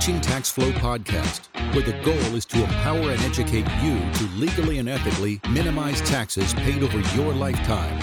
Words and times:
Teaching 0.00 0.20
Tax 0.22 0.50
Flow 0.50 0.72
podcast, 0.72 1.48
where 1.74 1.84
the 1.84 1.92
goal 2.02 2.34
is 2.34 2.46
to 2.46 2.62
empower 2.64 3.10
and 3.10 3.20
educate 3.20 3.66
you 3.82 4.00
to 4.14 4.24
legally 4.34 4.78
and 4.78 4.88
ethically 4.88 5.38
minimize 5.50 6.00
taxes 6.00 6.54
paid 6.54 6.82
over 6.82 7.00
your 7.14 7.34
lifetime. 7.34 8.00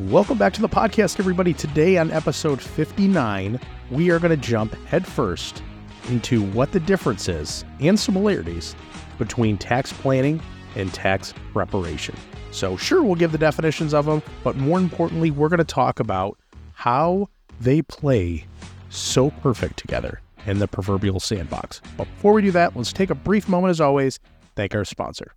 Welcome 0.00 0.36
back 0.36 0.52
to 0.54 0.60
the 0.60 0.68
podcast, 0.68 1.20
everybody. 1.20 1.54
Today 1.54 1.96
on 1.96 2.10
episode 2.10 2.60
59, 2.60 3.60
we 3.92 4.10
are 4.10 4.18
going 4.18 4.30
to 4.30 4.48
jump 4.48 4.74
headfirst 4.86 5.62
into 6.08 6.42
what 6.42 6.72
the 6.72 6.80
difference 6.80 7.28
is 7.28 7.64
and 7.78 7.96
similarities 7.96 8.74
between 9.16 9.56
tax 9.56 9.92
planning 9.92 10.42
and 10.74 10.92
tax 10.92 11.32
preparation. 11.52 12.16
So, 12.50 12.76
sure, 12.76 13.04
we'll 13.04 13.14
give 13.14 13.30
the 13.30 13.38
definitions 13.38 13.94
of 13.94 14.06
them, 14.06 14.24
but 14.42 14.56
more 14.56 14.80
importantly, 14.80 15.30
we're 15.30 15.50
going 15.50 15.58
to 15.58 15.64
talk 15.64 16.00
about 16.00 16.36
how 16.72 17.28
they 17.60 17.82
play 17.82 18.46
so 18.90 19.30
perfect 19.30 19.78
together 19.78 20.20
in 20.46 20.58
the 20.58 20.68
proverbial 20.68 21.20
sandbox. 21.20 21.80
But 21.96 22.04
before 22.04 22.32
we 22.34 22.42
do 22.42 22.50
that, 22.52 22.76
let's 22.76 22.92
take 22.92 23.10
a 23.10 23.14
brief 23.14 23.48
moment, 23.48 23.70
as 23.70 23.80
always, 23.80 24.20
thank 24.56 24.74
our 24.74 24.84
sponsor. 24.84 25.34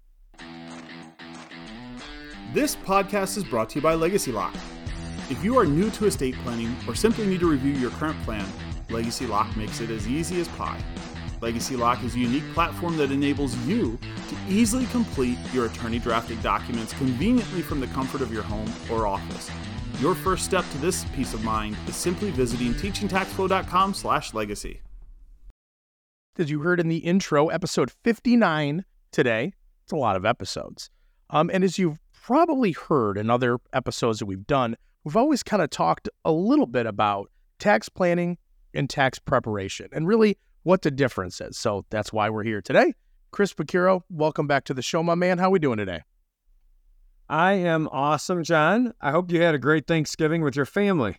This 2.54 2.76
podcast 2.76 3.38
is 3.38 3.44
brought 3.44 3.70
to 3.72 3.76
you 3.76 3.82
by 3.82 3.96
Legacy 3.96 4.32
Lock. 4.32 4.56
If 5.30 5.44
you 5.44 5.58
are 5.60 5.66
new 5.66 5.90
to 5.92 6.06
estate 6.06 6.36
planning 6.44 6.76
or 6.88 6.96
simply 6.96 7.28
need 7.28 7.42
to 7.42 7.50
review 7.50 7.74
your 7.74 7.92
current 7.92 8.22
plan, 8.24 8.46
Legacy 8.90 9.28
Lock 9.28 9.56
makes 9.58 9.82
it 9.82 9.90
as 9.90 10.08
easy 10.08 10.40
as 10.40 10.48
pie. 10.50 10.80
Legacy 11.42 11.76
Lock 11.76 12.04
is 12.04 12.16
a 12.16 12.20
unique 12.20 12.50
platform 12.54 12.98
that 12.98 13.12
enables 13.12 13.56
you 13.68 14.00
to 14.30 14.36
easily 14.48 14.86
complete 14.88 15.38
your 15.54 15.66
attorney 15.66 16.00
drafted 16.00 16.42
documents 16.42 16.94
conveniently 16.94 17.62
from 17.62 17.80
the 17.80 17.88
comfort 17.88 18.22
of 18.22 18.34
your 18.34 18.44
home 18.44 18.72
or 18.90 19.06
office. 19.06 19.52
Your 20.00 20.14
first 20.14 20.46
step 20.46 20.64
to 20.72 20.78
this 20.78 21.06
peace 21.16 21.34
of 21.34 21.44
mind 21.44 21.76
is 21.88 21.96
simply 21.96 22.30
visiting 22.30 22.74
teachingtaxflow.com 22.76 23.96
slash 23.96 24.34
legacy. 24.34 24.82
As 26.38 26.52
you 26.52 26.60
heard 26.60 26.80
in 26.80 26.88
the 26.88 26.98
intro, 26.98 27.48
episode 27.48 27.90
59 28.04 28.86
today. 29.12 29.54
It's 29.84 29.92
a 29.92 29.96
lot 29.96 30.16
of 30.16 30.24
episodes. 30.24 30.92
Um, 31.32 31.50
and 31.52 31.64
as 31.64 31.80
you've 31.80 31.98
probably 32.14 32.74
heard 32.74 33.18
in 33.18 33.32
other 33.32 33.58
episodes 33.74 34.20
that 34.20 34.28
we've 34.28 34.46
done, 34.46 34.76
we've 35.04 35.18
always 35.18 35.42
kind 35.42 35.64
of 35.64 35.72
talked 35.72 36.10
a 36.24 36.32
little 36.32 36.68
bit 36.68 36.86
about 36.86 37.32
tax 37.58 37.90
planning 37.90 38.38
and 38.76 38.88
tax 38.88 39.18
preparation 39.18 39.88
and 39.92 40.08
really 40.08 40.38
what 40.62 40.84
the 40.84 40.92
difference 40.92 41.42
is. 41.42 41.58
So 41.58 41.86
that's 41.90 42.14
why 42.14 42.30
we're 42.30 42.44
here 42.44 42.62
today. 42.62 42.94
Chris 43.32 43.52
Picciurro, 43.52 44.04
welcome 44.12 44.46
back 44.46 44.64
to 44.66 44.76
the 44.76 44.84
show, 44.84 45.02
my 45.02 45.16
man. 45.16 45.40
How 45.40 45.48
are 45.48 45.52
we 45.52 45.60
doing 45.60 45.78
today? 45.78 46.02
I 47.30 47.54
am 47.54 47.90
awesome, 47.92 48.44
John. 48.44 48.94
I 49.02 49.12
hope 49.12 49.32
you 49.32 49.42
had 49.42 49.54
a 49.54 49.60
great 49.60 49.86
Thanksgiving 49.86 50.44
with 50.44 50.56
your 50.56 50.66
family. 50.66 51.18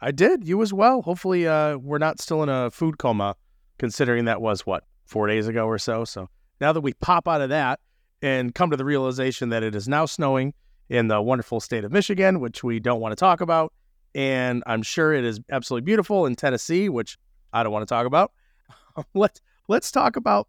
I 0.00 0.10
did. 0.10 0.46
You 0.46 0.62
as 0.62 0.72
well. 0.72 1.02
Hopefully, 1.02 1.46
uh, 1.46 1.76
we're 1.76 1.98
not 1.98 2.20
still 2.20 2.42
in 2.42 2.48
a 2.48 2.70
food 2.70 2.98
coma, 2.98 3.36
considering 3.78 4.24
that 4.24 4.40
was 4.40 4.64
what 4.64 4.84
four 5.04 5.26
days 5.26 5.48
ago 5.48 5.66
or 5.66 5.78
so. 5.78 6.04
So 6.04 6.28
now 6.60 6.72
that 6.72 6.80
we 6.80 6.94
pop 6.94 7.28
out 7.28 7.40
of 7.40 7.50
that 7.50 7.80
and 8.22 8.54
come 8.54 8.70
to 8.70 8.76
the 8.76 8.84
realization 8.84 9.50
that 9.50 9.62
it 9.62 9.74
is 9.74 9.86
now 9.86 10.06
snowing 10.06 10.54
in 10.88 11.08
the 11.08 11.20
wonderful 11.20 11.60
state 11.60 11.84
of 11.84 11.92
Michigan, 11.92 12.40
which 12.40 12.64
we 12.64 12.80
don't 12.80 13.00
want 13.00 13.12
to 13.12 13.16
talk 13.16 13.40
about, 13.40 13.72
and 14.14 14.62
I'm 14.66 14.82
sure 14.82 15.12
it 15.12 15.24
is 15.24 15.40
absolutely 15.50 15.84
beautiful 15.84 16.24
in 16.24 16.36
Tennessee, 16.36 16.88
which 16.88 17.18
I 17.52 17.62
don't 17.62 17.72
want 17.72 17.86
to 17.86 17.94
talk 17.94 18.06
about. 18.06 18.32
let's 19.14 19.42
let's 19.68 19.90
talk 19.90 20.16
about 20.16 20.48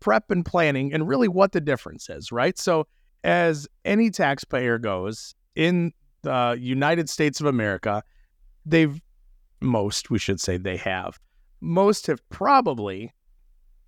prep 0.00 0.30
and 0.30 0.44
planning 0.44 0.92
and 0.92 1.06
really 1.06 1.28
what 1.28 1.52
the 1.52 1.60
difference 1.60 2.10
is, 2.10 2.32
right? 2.32 2.58
So 2.58 2.86
as 3.24 3.66
any 3.84 4.10
taxpayer 4.10 4.78
goes 4.78 5.34
in 5.54 5.92
the 6.22 6.56
United 6.60 7.08
States 7.08 7.40
of 7.40 7.46
America, 7.46 8.02
they've 8.64 9.00
most, 9.60 10.10
we 10.10 10.18
should 10.18 10.40
say 10.40 10.56
they 10.56 10.76
have, 10.76 11.18
most 11.60 12.06
have 12.06 12.26
probably 12.28 13.12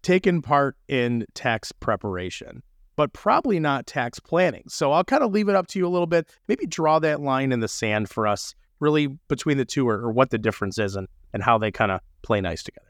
taken 0.03 0.41
part 0.41 0.77
in 0.88 1.27
tax 1.34 1.72
preparation, 1.72 2.62
but 2.97 3.12
probably 3.12 3.61
not 3.61 3.87
tax 3.87 4.19
planning. 4.19 4.65
So 4.69 4.93
I'll 4.93 5.05
kind 5.05 5.22
of 5.22 5.33
leave 5.33 5.49
it 5.49 5.55
up 5.55 5.67
to 5.69 5.78
you 5.78 5.87
a 5.87 5.91
little 5.91 6.06
bit. 6.06 6.31
Maybe 6.49 6.67
draw 6.67 6.99
that 7.00 7.21
line 7.21 7.53
in 7.53 7.61
the 7.61 7.69
sand 7.69 8.09
for 8.09 8.27
us, 8.27 8.55
really 8.81 9.09
between 9.28 9.59
the 9.59 9.65
two, 9.65 9.88
or, 9.88 9.97
or 9.97 10.12
what 10.12 10.31
the 10.31 10.38
difference 10.38 10.78
is 10.78 10.97
and, 10.97 11.09
and 11.33 11.43
how 11.43 11.59
they 11.59 11.71
kind 11.71 11.93
of 11.93 12.00
play 12.22 12.41
nice 12.41 12.62
together. 12.62 12.87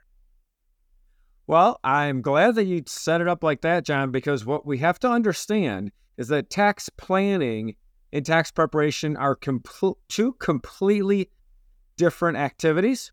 Well, 1.47 1.81
I'm 1.83 2.21
glad 2.21 2.57
that 2.57 2.65
you 2.65 2.83
set 2.87 3.23
it 3.23 3.29
up 3.29 3.43
like 3.43 3.63
that, 3.63 3.85
John, 3.85 4.11
because 4.11 4.45
what 4.45 4.67
we 4.67 4.79
have 4.79 4.99
to 5.01 5.11
understand 5.11 5.91
is 6.19 6.29
that 6.29 6.51
tax 6.51 6.91
planning 6.91 7.77
and 8.13 8.27
tax 8.27 8.51
preparation 8.51 9.17
are 9.17 9.37
com- 9.37 9.63
two 10.09 10.33
completely 10.35 11.31
different 11.97 12.37
activities. 12.37 13.13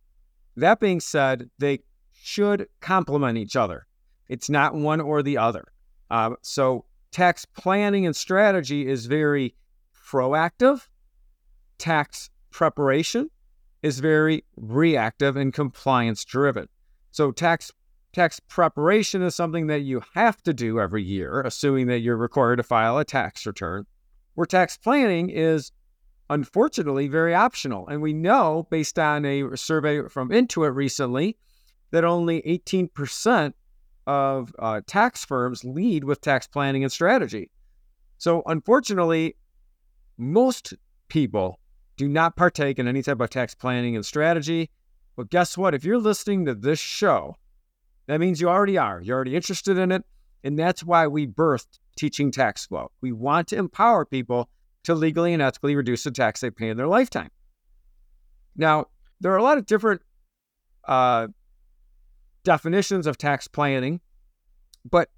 That 0.58 0.80
being 0.80 1.00
said, 1.00 1.50
they 1.60 1.80
should 2.12 2.68
complement 2.82 3.38
each 3.38 3.56
other. 3.56 3.86
It's 4.28 4.50
not 4.50 4.74
one 4.74 5.00
or 5.00 5.22
the 5.22 5.38
other. 5.38 5.66
Uh, 6.10 6.32
so, 6.42 6.86
tax 7.12 7.46
planning 7.46 8.06
and 8.06 8.16
strategy 8.16 8.88
is 8.88 9.06
very 9.06 9.56
proactive. 10.08 10.88
Tax 11.78 12.30
preparation 12.52 13.30
is 13.84 14.00
very 14.00 14.44
reactive 14.56 15.36
and 15.36 15.54
compliance 15.54 16.26
driven. 16.26 16.68
So, 17.12 17.32
tax 17.32 17.72
Tax 18.16 18.40
preparation 18.40 19.22
is 19.22 19.36
something 19.36 19.68
that 19.68 19.82
you 19.82 20.02
have 20.14 20.42
to 20.44 20.54
do 20.54 20.80
every 20.80 21.04
year, 21.04 21.42
assuming 21.42 21.88
that 21.88 22.00
you're 22.00 22.16
required 22.16 22.56
to 22.56 22.64
file 22.64 22.98
a 22.98 23.04
tax 23.04 23.46
return, 23.46 23.86
where 24.36 24.46
tax 24.46 24.78
planning 24.78 25.30
is 25.30 25.74
unfortunately 26.30 27.10
very 27.10 27.36
optional. 27.36 27.86
And 27.90 28.02
we 28.02 28.14
know, 28.14 28.68
based 28.72 28.98
on 28.98 29.26
a 29.26 29.58
survey 29.58 30.08
from 30.08 30.30
Intuit 30.30 30.74
recently, 30.74 31.36
that 31.92 32.06
only 32.06 32.42
18% 32.44 33.52
of 34.08 34.56
uh, 34.60 34.80
tax 34.88 35.26
firms 35.26 35.66
lead 35.66 36.06
with 36.06 36.22
tax 36.22 36.48
planning 36.48 36.84
and 36.84 36.94
strategy. 36.94 37.52
So, 38.18 38.44
unfortunately, 38.46 39.36
most 40.18 40.74
people 41.10 41.60
do 41.98 42.08
not 42.08 42.38
partake 42.38 42.80
in 42.80 42.88
any 42.88 43.04
type 43.04 43.20
of 43.20 43.30
tax 43.30 43.54
planning 43.54 43.98
and 43.98 44.06
strategy. 44.06 44.70
But 45.18 45.30
guess 45.30 45.58
what? 45.58 45.74
If 45.74 45.84
you're 45.84 45.98
listening 45.98 46.46
to 46.46 46.56
this 46.56 46.80
show 46.80 47.36
that 48.08 48.20
means 48.20 48.40
you 48.40 48.50
already 48.50 48.78
are. 48.78 49.02
You're 49.02 49.16
already 49.16 49.36
interested 49.36 49.78
in 49.78 49.92
it. 49.92 50.04
And 50.44 50.60
that's 50.60 50.84
why 50.84 51.08
we 51.08 51.26
birthed 51.26 51.80
Teaching 51.98 52.32
Tax 52.32 52.68
Flow. 52.68 52.92
We 53.02 53.12
want 53.12 53.48
to 53.48 53.58
empower 53.58 54.06
people 54.06 54.50
to 54.84 54.94
legally 54.94 55.34
and 55.34 55.42
ethically 55.42 55.76
reduce 55.76 56.04
the 56.04 56.12
tax 56.12 56.42
they 56.42 56.52
pay 56.52 56.70
in 56.70 56.78
their 56.78 56.88
lifetime. 56.88 57.32
Now, 58.56 58.86
there 59.20 59.34
are 59.34 59.38
a 59.38 59.44
lot 59.44 59.58
of 59.58 59.66
different 59.66 60.02
uh, 60.88 61.28
definitions 62.44 63.08
of 63.08 63.18
tax 63.18 63.48
planning, 63.48 64.02
but 64.90 65.10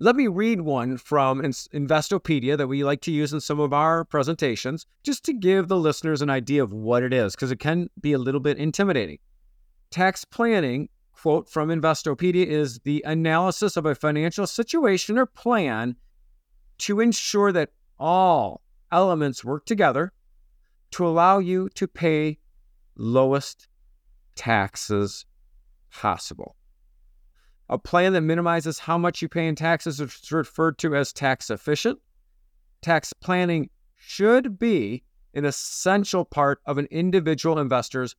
let 0.00 0.16
me 0.16 0.26
read 0.26 0.62
one 0.62 0.96
from 0.96 1.40
Investopedia 1.42 2.58
that 2.58 2.66
we 2.66 2.82
like 2.82 3.02
to 3.02 3.12
use 3.12 3.32
in 3.32 3.40
some 3.40 3.60
of 3.60 3.72
our 3.72 4.04
presentations, 4.04 4.84
just 5.04 5.24
to 5.26 5.32
give 5.32 5.68
the 5.68 5.78
listeners 5.78 6.22
an 6.22 6.30
idea 6.30 6.60
of 6.60 6.72
what 6.72 7.04
it 7.04 7.12
is, 7.12 7.36
because 7.36 7.52
it 7.52 7.60
can 7.60 7.88
be 8.00 8.12
a 8.12 8.18
little 8.18 8.40
bit 8.40 8.58
intimidating. 8.58 9.18
Tax 9.92 10.24
planning 10.24 10.88
quote 11.12 11.48
from 11.48 11.68
Investopedia 11.68 12.46
is 12.46 12.80
the 12.80 13.02
analysis 13.06 13.76
of 13.76 13.86
a 13.86 13.94
financial 13.94 14.46
situation 14.46 15.18
or 15.18 15.26
plan 15.26 15.96
to 16.78 17.00
ensure 17.00 17.52
that 17.52 17.70
all 17.98 18.62
elements 18.90 19.44
work 19.44 19.64
together 19.64 20.12
to 20.90 21.06
allow 21.06 21.38
you 21.38 21.68
to 21.70 21.86
pay 21.86 22.38
lowest 22.96 23.68
taxes 24.34 25.24
possible. 25.90 26.56
A 27.68 27.78
plan 27.78 28.12
that 28.12 28.20
minimizes 28.22 28.80
how 28.80 28.98
much 28.98 29.22
you 29.22 29.28
pay 29.28 29.46
in 29.46 29.54
taxes 29.54 30.00
is 30.00 30.32
referred 30.32 30.78
to 30.78 30.94
as 30.94 31.12
tax 31.12 31.50
efficient. 31.50 31.98
Tax 32.82 33.12
planning 33.12 33.70
should 33.96 34.58
be 34.58 35.04
an 35.34 35.44
essential 35.44 36.24
part 36.24 36.60
of 36.66 36.76
an 36.76 36.86
individual 36.90 37.58
investor's 37.58 38.14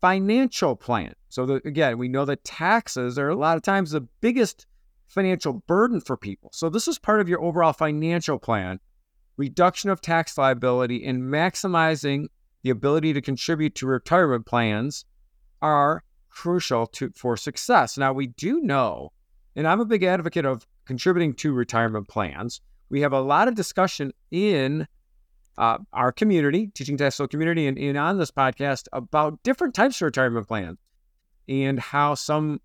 financial 0.00 0.76
plan. 0.76 1.14
So, 1.28 1.46
the, 1.46 1.54
again, 1.64 1.98
we 1.98 2.08
know 2.08 2.24
that 2.24 2.44
taxes 2.44 3.18
are 3.18 3.28
a 3.28 3.36
lot 3.36 3.56
of 3.56 3.62
times 3.62 3.90
the 3.90 4.02
biggest 4.20 4.66
financial 5.08 5.54
burden 5.66 6.00
for 6.00 6.16
people. 6.16 6.50
So, 6.52 6.68
this 6.68 6.88
is 6.88 6.98
part 6.98 7.20
of 7.20 7.28
your 7.28 7.42
overall 7.42 7.72
financial 7.72 8.38
plan. 8.38 8.80
Reduction 9.36 9.90
of 9.90 10.00
tax 10.00 10.36
liability 10.36 11.04
and 11.04 11.22
maximizing 11.22 12.26
the 12.62 12.70
ability 12.70 13.12
to 13.14 13.22
contribute 13.22 13.74
to 13.76 13.86
retirement 13.86 14.46
plans 14.46 15.04
are 15.62 16.02
crucial 16.28 16.86
to 16.86 17.10
for 17.14 17.36
success. 17.36 17.98
Now, 17.98 18.12
we 18.12 18.28
do 18.28 18.60
know, 18.60 19.12
and 19.56 19.66
I'm 19.66 19.80
a 19.80 19.84
big 19.84 20.02
advocate 20.02 20.44
of 20.44 20.66
contributing 20.84 21.34
to 21.34 21.52
retirement 21.52 22.08
plans. 22.08 22.60
We 22.88 23.00
have 23.02 23.12
a 23.12 23.20
lot 23.20 23.48
of 23.48 23.54
discussion 23.54 24.12
in 24.30 24.86
uh, 25.58 25.78
our 25.92 26.12
community, 26.12 26.68
Teaching 26.68 26.96
Tax 26.96 27.20
community, 27.30 27.66
and, 27.66 27.78
and 27.78 27.98
on 27.98 28.18
this 28.18 28.30
podcast 28.30 28.88
about 28.92 29.42
different 29.42 29.74
types 29.74 30.00
of 30.00 30.06
retirement 30.06 30.48
plans 30.48 30.78
and 31.48 31.78
how 31.78 32.14
some 32.14 32.60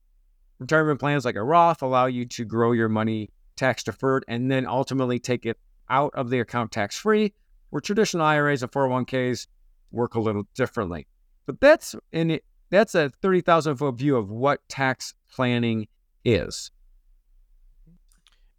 retirement 0.59 0.99
plans 0.99 1.25
like 1.25 1.35
a 1.35 1.43
Roth 1.43 1.81
allow 1.81 2.05
you 2.05 2.25
to 2.25 2.45
grow 2.45 2.71
your 2.71 2.89
money 2.89 3.29
tax 3.55 3.83
deferred 3.83 4.23
and 4.27 4.51
then 4.51 4.65
ultimately 4.65 5.19
take 5.19 5.45
it 5.45 5.57
out 5.89 6.13
of 6.15 6.29
the 6.29 6.39
account 6.39 6.71
tax 6.71 6.97
free, 6.97 7.33
where 7.69 7.81
traditional 7.81 8.23
IRAs 8.23 8.63
and 8.63 8.71
401ks 8.71 9.47
work 9.91 10.15
a 10.15 10.19
little 10.19 10.43
differently. 10.55 11.07
But 11.45 11.59
that's 11.59 11.95
in 12.11 12.39
that's 12.69 12.95
a 12.95 13.09
30,000 13.09 13.75
foot 13.75 13.95
view 13.95 14.15
of 14.17 14.31
what 14.31 14.67
tax 14.67 15.13
planning 15.31 15.87
is. 16.23 16.71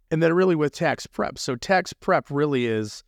And 0.09 0.23
then 0.23 0.33
really 0.33 0.55
with 0.55 0.73
tax 0.73 1.05
prep. 1.05 1.37
So 1.37 1.55
tax 1.55 1.91
prep 1.91 2.31
really 2.31 2.65
is 2.65 3.03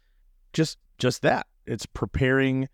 just 0.51 0.77
just 1.00 1.22
that. 1.24 1.48
It's 1.66 1.86
preparing 1.86 2.68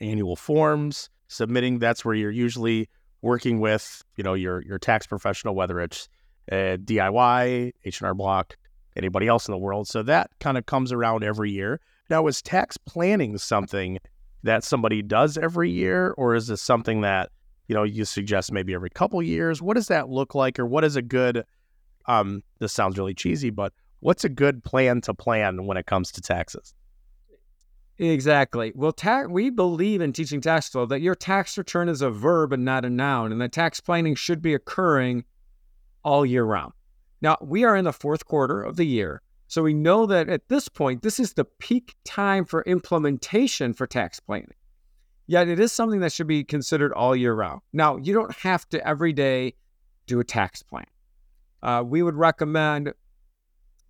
annual 0.00 0.36
forms, 0.36 1.10
submitting. 1.28 1.78
That's 1.78 2.04
where 2.04 2.14
you're 2.14 2.30
usually 2.30 2.88
working 3.22 3.60
with, 3.60 4.04
you 4.16 4.24
know, 4.24 4.34
your 4.34 4.62
your 4.62 4.78
tax 4.78 5.06
professional, 5.06 5.54
whether 5.54 5.80
it's 5.80 6.08
uh, 6.50 6.76
DIY, 6.76 7.72
H&R 7.84 8.14
Block, 8.14 8.56
anybody 8.96 9.26
else 9.26 9.48
in 9.48 9.52
the 9.52 9.58
world. 9.58 9.88
So 9.88 10.02
that 10.02 10.30
kind 10.40 10.58
of 10.58 10.66
comes 10.66 10.92
around 10.92 11.24
every 11.24 11.50
year. 11.50 11.80
Now, 12.10 12.26
is 12.26 12.40
tax 12.40 12.76
planning 12.76 13.36
something 13.38 13.98
that 14.42 14.64
somebody 14.64 15.02
does 15.02 15.36
every 15.36 15.70
year, 15.70 16.14
or 16.16 16.34
is 16.34 16.46
this 16.46 16.62
something 16.62 17.02
that 17.02 17.30
you 17.66 17.74
know 17.74 17.82
you 17.82 18.04
suggest 18.04 18.52
maybe 18.52 18.74
every 18.74 18.90
couple 18.90 19.22
years? 19.22 19.60
What 19.60 19.74
does 19.74 19.88
that 19.88 20.08
look 20.08 20.34
like, 20.34 20.58
or 20.58 20.66
what 20.66 20.84
is 20.84 20.96
a 20.96 21.02
good? 21.02 21.44
Um, 22.06 22.42
this 22.58 22.72
sounds 22.72 22.96
really 22.96 23.12
cheesy, 23.12 23.50
but 23.50 23.74
what's 24.00 24.24
a 24.24 24.30
good 24.30 24.64
plan 24.64 25.02
to 25.02 25.12
plan 25.12 25.66
when 25.66 25.76
it 25.76 25.84
comes 25.84 26.10
to 26.12 26.22
taxes? 26.22 26.72
Exactly. 27.98 28.72
Well, 28.74 28.92
ta- 28.92 29.24
we 29.28 29.50
believe 29.50 30.00
in 30.00 30.12
teaching 30.12 30.40
tax 30.40 30.68
flow 30.68 30.86
that 30.86 31.00
your 31.00 31.16
tax 31.16 31.58
return 31.58 31.88
is 31.88 32.00
a 32.00 32.10
verb 32.10 32.52
and 32.52 32.64
not 32.64 32.84
a 32.84 32.90
noun, 32.90 33.32
and 33.32 33.40
that 33.40 33.52
tax 33.52 33.80
planning 33.80 34.14
should 34.14 34.40
be 34.40 34.54
occurring 34.54 35.24
all 36.04 36.24
year 36.24 36.44
round. 36.44 36.72
Now, 37.20 37.36
we 37.40 37.64
are 37.64 37.74
in 37.74 37.84
the 37.84 37.92
fourth 37.92 38.24
quarter 38.24 38.62
of 38.62 38.76
the 38.76 38.86
year. 38.86 39.22
So 39.48 39.62
we 39.62 39.74
know 39.74 40.06
that 40.06 40.28
at 40.28 40.48
this 40.48 40.68
point, 40.68 41.02
this 41.02 41.18
is 41.18 41.32
the 41.32 41.44
peak 41.44 41.96
time 42.04 42.44
for 42.44 42.62
implementation 42.64 43.72
for 43.72 43.86
tax 43.86 44.20
planning. 44.20 44.52
Yet 45.26 45.48
it 45.48 45.58
is 45.58 45.72
something 45.72 46.00
that 46.00 46.12
should 46.12 46.26
be 46.26 46.44
considered 46.44 46.92
all 46.92 47.16
year 47.16 47.34
round. 47.34 47.62
Now, 47.72 47.96
you 47.96 48.14
don't 48.14 48.34
have 48.36 48.68
to 48.68 48.86
every 48.86 49.12
day 49.12 49.54
do 50.06 50.20
a 50.20 50.24
tax 50.24 50.62
plan. 50.62 50.86
Uh, 51.62 51.82
we 51.84 52.02
would 52.02 52.14
recommend 52.14 52.92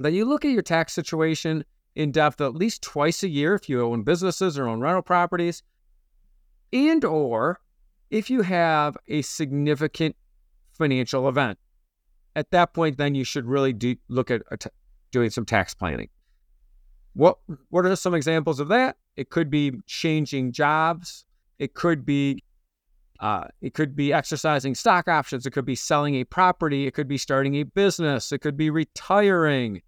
that 0.00 0.12
you 0.12 0.24
look 0.24 0.44
at 0.44 0.52
your 0.52 0.62
tax 0.62 0.92
situation 0.94 1.64
in 1.94 2.12
depth 2.12 2.40
at 2.40 2.54
least 2.54 2.82
twice 2.82 3.22
a 3.22 3.28
year 3.28 3.54
if 3.54 3.68
you 3.68 3.82
own 3.82 4.02
businesses 4.02 4.58
or 4.58 4.68
own 4.68 4.80
rental 4.80 5.02
properties, 5.02 5.62
and 6.72 7.04
or 7.04 7.60
if 8.10 8.30
you 8.30 8.42
have 8.42 8.96
a 9.08 9.22
significant 9.22 10.16
financial 10.72 11.28
event. 11.28 11.58
At 12.36 12.50
that 12.52 12.72
point, 12.72 12.98
then 12.98 13.14
you 13.14 13.24
should 13.24 13.46
really 13.46 13.72
do, 13.72 13.96
look 14.08 14.30
at 14.30 14.42
doing 15.10 15.30
some 15.30 15.44
tax 15.44 15.74
planning. 15.74 16.08
What 17.14 17.38
what 17.70 17.84
are 17.84 17.96
some 17.96 18.14
examples 18.14 18.60
of 18.60 18.68
that? 18.68 18.96
It 19.16 19.30
could 19.30 19.50
be 19.50 19.72
changing 19.86 20.52
jobs. 20.52 21.24
It 21.58 21.74
could 21.74 22.06
be 22.06 22.44
uh, 23.20 23.48
it 23.60 23.74
could 23.74 23.96
be 23.96 24.12
exercising 24.12 24.76
stock 24.76 25.08
options. 25.08 25.44
It 25.44 25.50
could 25.50 25.64
be 25.64 25.74
selling 25.74 26.14
a 26.16 26.24
property. 26.24 26.86
It 26.86 26.94
could 26.94 27.08
be 27.08 27.18
starting 27.18 27.56
a 27.56 27.64
business. 27.64 28.30
It 28.30 28.38
could 28.38 28.56
be 28.56 28.70
retiring. 28.70 29.82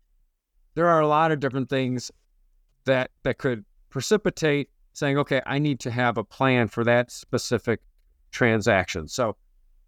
There 0.80 0.88
are 0.88 1.00
a 1.00 1.06
lot 1.06 1.30
of 1.30 1.40
different 1.40 1.68
things 1.68 2.10
that 2.86 3.10
that 3.22 3.36
could 3.36 3.66
precipitate 3.90 4.70
saying, 4.94 5.18
okay, 5.18 5.42
I 5.44 5.58
need 5.58 5.78
to 5.80 5.90
have 5.90 6.16
a 6.16 6.24
plan 6.24 6.68
for 6.68 6.84
that 6.84 7.10
specific 7.10 7.80
transaction. 8.30 9.06
So, 9.06 9.36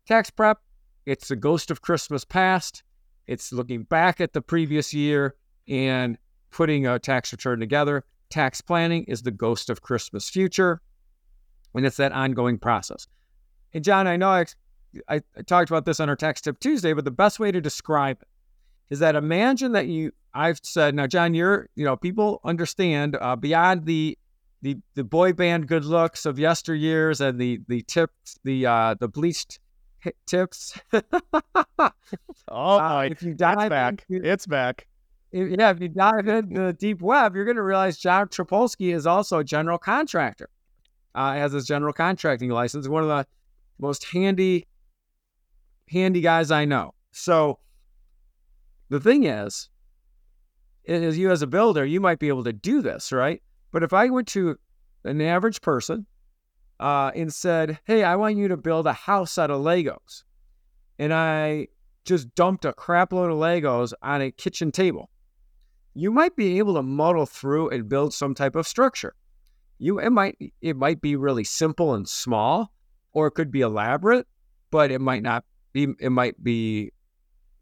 tax 0.06 0.28
prep, 0.28 0.58
it's 1.06 1.28
the 1.28 1.36
ghost 1.36 1.70
of 1.70 1.80
Christmas 1.80 2.26
past. 2.26 2.82
It's 3.26 3.54
looking 3.54 3.84
back 3.84 4.20
at 4.20 4.34
the 4.34 4.42
previous 4.42 4.92
year 4.92 5.34
and 5.66 6.18
putting 6.50 6.86
a 6.86 6.98
tax 6.98 7.32
return 7.32 7.58
together. 7.58 8.04
Tax 8.28 8.60
planning 8.60 9.04
is 9.04 9.22
the 9.22 9.30
ghost 9.30 9.70
of 9.70 9.80
Christmas 9.80 10.28
future, 10.28 10.82
and 11.74 11.86
it's 11.86 11.96
that 11.96 12.12
ongoing 12.12 12.58
process. 12.58 13.08
And 13.72 13.82
John, 13.82 14.06
I 14.06 14.18
know 14.18 14.28
I, 14.28 14.44
I, 15.08 15.22
talked 15.46 15.70
about 15.70 15.86
this 15.86 16.00
on 16.00 16.10
our 16.10 16.16
Tax 16.16 16.42
Tip 16.42 16.60
Tuesday, 16.60 16.92
but 16.92 17.06
the 17.06 17.10
best 17.10 17.40
way 17.40 17.50
to 17.50 17.62
describe 17.62 18.20
it 18.20 18.28
is 18.92 18.98
that 18.98 19.16
imagine 19.16 19.72
that 19.72 19.86
you, 19.86 20.12
I've 20.34 20.60
said, 20.62 20.94
now, 20.94 21.06
John, 21.06 21.32
you're, 21.32 21.70
you 21.76 21.84
know, 21.86 21.96
people 21.96 22.42
understand 22.44 23.16
uh, 23.18 23.36
beyond 23.36 23.86
the 23.86 24.18
the 24.60 24.76
the 24.94 25.02
boy 25.02 25.32
band 25.32 25.66
good 25.66 25.86
looks 25.86 26.26
of 26.26 26.36
yesteryears 26.36 27.26
and 27.26 27.40
the 27.40 27.58
the 27.68 27.82
tips 27.82 28.38
the 28.44 28.66
uh 28.66 28.94
the 29.00 29.08
bleached 29.08 29.60
tips. 30.26 30.78
oh, 30.92 31.80
uh, 32.50 33.08
if 33.10 33.22
you 33.22 33.32
dive 33.32 33.70
back, 33.70 34.04
into, 34.10 34.28
it's 34.28 34.46
back. 34.46 34.86
If, 35.32 35.58
yeah, 35.58 35.70
if 35.70 35.80
you 35.80 35.88
dive 35.88 36.28
into 36.28 36.60
the 36.60 36.72
deep 36.74 37.00
web, 37.00 37.34
you're 37.34 37.46
going 37.46 37.56
to 37.56 37.62
realize 37.62 37.96
John 37.96 38.28
Trapolsky 38.28 38.94
is 38.94 39.06
also 39.06 39.38
a 39.38 39.44
general 39.44 39.78
contractor. 39.78 40.50
Uh, 41.14 41.32
has 41.32 41.52
his 41.52 41.66
general 41.66 41.94
contracting 41.94 42.50
license. 42.50 42.88
One 42.88 43.02
of 43.02 43.08
the 43.08 43.26
most 43.78 44.04
handy, 44.04 44.66
handy 45.88 46.20
guys 46.20 46.50
I 46.50 46.66
know. 46.66 46.92
So 47.12 47.58
the 48.92 49.00
thing 49.00 49.24
is, 49.24 49.70
is 50.84 51.16
you 51.16 51.30
as 51.30 51.40
a 51.40 51.46
builder, 51.46 51.82
you 51.82 51.98
might 51.98 52.18
be 52.18 52.28
able 52.28 52.44
to 52.44 52.52
do 52.52 52.82
this, 52.82 53.10
right? 53.10 53.42
But 53.70 53.82
if 53.82 53.94
I 53.94 54.10
went 54.10 54.28
to 54.28 54.58
an 55.04 55.22
average 55.22 55.62
person 55.62 56.04
uh, 56.78 57.10
and 57.16 57.32
said, 57.32 57.78
Hey, 57.86 58.04
I 58.04 58.16
want 58.16 58.36
you 58.36 58.48
to 58.48 58.56
build 58.58 58.86
a 58.86 58.92
house 58.92 59.38
out 59.38 59.50
of 59.50 59.62
Legos. 59.62 60.24
And 60.98 61.14
I 61.14 61.68
just 62.04 62.34
dumped 62.34 62.66
a 62.66 62.74
crap 62.74 63.14
load 63.14 63.30
of 63.30 63.38
Legos 63.38 63.94
on 64.02 64.20
a 64.20 64.30
kitchen 64.30 64.70
table. 64.70 65.08
You 65.94 66.10
might 66.10 66.36
be 66.36 66.58
able 66.58 66.74
to 66.74 66.82
muddle 66.82 67.24
through 67.24 67.70
and 67.70 67.88
build 67.88 68.12
some 68.12 68.34
type 68.34 68.56
of 68.56 68.68
structure. 68.68 69.14
You 69.78 70.00
it 70.00 70.10
might 70.10 70.36
it 70.60 70.76
might 70.76 71.00
be 71.00 71.16
really 71.16 71.44
simple 71.44 71.94
and 71.94 72.06
small, 72.06 72.74
or 73.14 73.26
it 73.26 73.32
could 73.32 73.50
be 73.50 73.62
elaborate, 73.62 74.26
but 74.70 74.90
it 74.90 75.00
might 75.00 75.22
not 75.22 75.44
be 75.72 75.88
it 75.98 76.10
might 76.10 76.42
be 76.44 76.92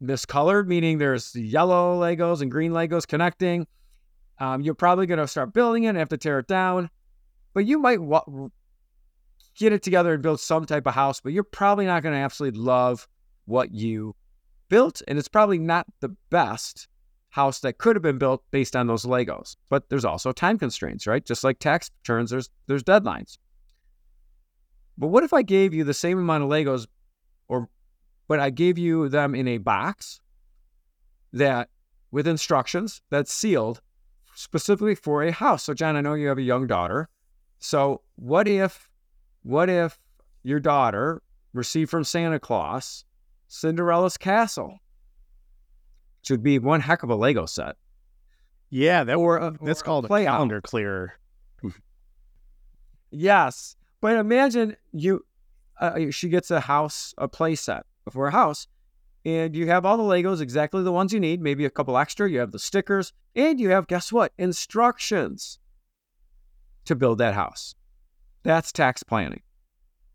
miscolored, 0.01 0.67
meaning 0.67 0.99
there's 0.99 1.35
yellow 1.35 2.01
Legos 2.01 2.41
and 2.41 2.51
green 2.51 2.73
Legos 2.73 3.07
connecting. 3.07 3.67
Um, 4.39 4.63
you're 4.63 4.75
probably 4.75 5.07
going 5.07 5.19
to 5.19 5.29
start 5.29 5.53
building 5.53 5.85
it 5.85 5.89
and 5.89 5.99
have 5.99 6.09
to 6.09 6.17
tear 6.17 6.39
it 6.39 6.47
down, 6.47 6.89
but 7.53 7.67
you 7.67 7.79
might 7.79 7.99
get 9.55 9.73
it 9.73 9.83
together 9.83 10.15
and 10.15 10.23
build 10.23 10.41
some 10.41 10.65
type 10.65 10.87
of 10.87 10.95
house, 10.95 11.21
but 11.21 11.33
you're 11.33 11.45
probably 11.45 11.85
not 11.85 12.03
going 12.03 12.15
to 12.15 12.21
absolutely 12.21 12.59
love 12.59 13.07
what 13.45 13.73
you 13.73 14.15
built. 14.69 15.03
And 15.07 15.19
it's 15.19 15.29
probably 15.29 15.59
not 15.59 15.87
the 16.01 16.17
best 16.31 16.89
house 17.29 17.61
that 17.61 17.79
could 17.79 17.97
have 17.97 18.03
been 18.03 18.19
built 18.19 18.43
based 18.51 18.75
on 18.75 18.87
those 18.87 19.05
Legos. 19.05 19.57
But 19.69 19.89
there's 19.89 20.05
also 20.05 20.33
time 20.33 20.59
constraints, 20.59 21.07
right? 21.07 21.25
Just 21.25 21.45
like 21.45 21.59
tax 21.59 21.91
returns, 22.03 22.31
there's 22.31 22.51
there's 22.67 22.83
deadlines. 22.83 23.39
But 24.99 25.09
what 25.09 25.25
if 25.25 25.33
I 25.33 25.43
gave 25.43 25.73
you 25.73 25.85
the 25.85 25.95
same 25.95 26.19
amount 26.19 26.45
of 26.45 26.51
Legos, 26.51 26.87
but 28.31 28.39
I 28.39 28.51
gave 28.51 28.79
you 28.79 29.09
them 29.09 29.35
in 29.35 29.49
a 29.49 29.59
box 29.59 30.21
that 31.33 31.69
with 32.13 32.29
instructions 32.29 33.03
that's 33.11 33.33
sealed 33.33 33.81
specifically 34.37 34.95
for 34.95 35.25
a 35.25 35.33
house? 35.33 35.65
So, 35.65 35.75
John, 35.75 35.97
I 35.97 36.01
know 36.01 36.15
you 36.15 36.29
have 36.29 36.39
a 36.39 36.43
young 36.43 36.69
daughter. 36.69 37.09
So, 37.59 38.03
what 38.15 38.47
if 38.47 38.89
what 39.43 39.69
if 39.69 39.99
your 40.45 40.61
daughter 40.61 41.23
received 41.53 41.91
from 41.91 42.05
Santa 42.05 42.39
Claus 42.39 43.05
Cinderella's 43.49 44.17
castle? 44.17 44.79
Which 46.21 46.31
would 46.31 46.45
be 46.45 46.61
one 46.61 46.83
heck 46.83 47.03
of 47.03 47.11
a 47.11 47.17
Lego 47.17 47.47
set. 47.47 47.75
Yeah, 48.69 49.03
that 49.03 49.19
a, 49.19 49.59
that's 49.61 49.81
or 49.81 49.85
called 49.85 50.05
a, 50.05 50.15
a 50.15 50.25
calendar 50.25 50.59
out. 50.59 50.63
clearer. 50.63 51.15
yes, 53.11 53.75
but 54.01 54.17
imagine 54.17 54.77
you, 54.93 55.25
uh, 55.81 56.13
she 56.13 56.29
gets 56.29 56.53
a 56.53 56.61
house, 56.61 57.13
a 57.19 57.27
play 57.27 57.57
set 57.57 57.85
for 58.11 58.27
a 58.27 58.33
house, 58.33 58.67
and 59.25 59.55
you 59.55 59.67
have 59.67 59.85
all 59.85 59.97
the 59.97 60.03
Legos 60.03 60.41
exactly 60.41 60.83
the 60.83 60.93
ones 60.93 61.13
you 61.13 61.21
need, 61.21 61.41
maybe 61.41 61.65
a 61.65 61.71
couple 61.71 61.99
extra. 61.99 62.31
You 62.31 62.39
have 62.39 62.53
the 62.53 62.59
stickers, 62.59 63.13
and 63.35 63.61
you 63.61 63.71
have 63.71 63.87
guess 63.87 64.13
what? 64.13 64.33
Instructions 64.39 65.59
to 66.85 66.95
build 66.95 67.19
that 67.19 67.35
house. 67.35 67.75
That's 68.43 68.73
tax 68.73 69.03
planning. 69.03 69.43